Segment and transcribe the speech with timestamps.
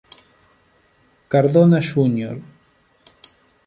[1.31, 2.41] Cardona Jr.